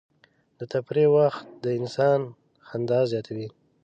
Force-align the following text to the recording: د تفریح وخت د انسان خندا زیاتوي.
د 0.59 0.61
تفریح 0.73 1.07
وخت 1.17 1.43
د 1.63 1.65
انسان 1.79 2.19
خندا 2.67 2.99
زیاتوي. 3.11 3.47